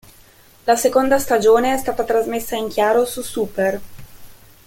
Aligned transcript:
La 0.65 0.75
seconda 0.77 1.19
stagione 1.19 1.75
è 1.75 1.77
stata 1.77 2.03
trasmessa 2.03 2.55
in 2.55 2.69
chiaro 2.69 3.05
su 3.05 3.21
Super! 3.21 3.81